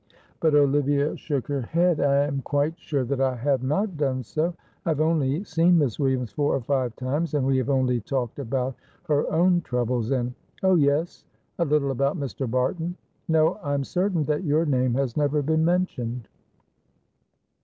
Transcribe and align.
But 0.39 0.55
Olivia 0.55 1.15
shook 1.15 1.45
her 1.49 1.61
head. 1.61 1.99
"I 1.99 2.25
am 2.25 2.41
quite 2.41 2.73
sure 2.79 3.03
that 3.05 3.21
I 3.21 3.35
have 3.35 3.61
not 3.61 3.97
done 3.97 4.23
so. 4.23 4.55
I 4.83 4.89
have 4.89 4.99
only 4.99 5.43
seen 5.43 5.77
Miss 5.77 5.99
Williams 5.99 6.31
four 6.31 6.55
or 6.55 6.61
five 6.61 6.95
times, 6.95 7.35
and 7.35 7.45
we 7.45 7.57
have 7.59 7.69
only 7.69 7.99
talked 8.01 8.39
about 8.39 8.73
her 9.03 9.31
own 9.31 9.61
troubles 9.61 10.09
and 10.09 10.33
oh 10.63 10.73
yes, 10.73 11.25
a 11.59 11.65
little 11.65 11.91
about 11.91 12.17
Mr. 12.17 12.49
Barton. 12.49 12.95
No, 13.27 13.57
I 13.61 13.75
am 13.75 13.83
certain 13.83 14.23
that 14.25 14.43
your 14.43 14.65
name 14.65 14.95
has 14.95 15.15
never 15.15 15.43
been 15.43 15.63
mentioned." 15.63 16.27